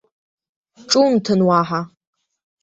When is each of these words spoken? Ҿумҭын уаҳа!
Ҿумҭын 0.89 1.41
уаҳа! 1.47 1.81